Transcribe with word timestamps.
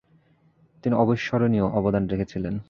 তিনি 0.83 0.95
অবিস্মরণীয় 0.95 1.67
অবদান 1.69 2.03
রেখেছিলেন। 2.07 2.53